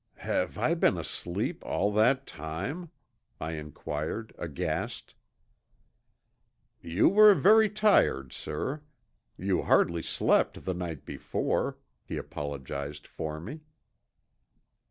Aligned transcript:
"Have 0.25 0.57
I 0.57 0.73
been 0.73 0.97
asleep 0.97 1.63
all 1.63 1.91
that 1.91 2.25
time?" 2.25 2.89
I 3.39 3.51
inquired 3.51 4.33
aghast. 4.35 5.13
"You 6.81 7.07
were 7.07 7.35
very 7.35 7.69
tired, 7.69 8.33
sir. 8.33 8.81
You 9.37 9.61
hardly 9.61 10.01
slept 10.01 10.65
the 10.65 10.73
night 10.73 11.05
before," 11.05 11.77
he 12.03 12.17
apologized 12.17 13.05
for 13.05 13.39
me. 13.39 13.59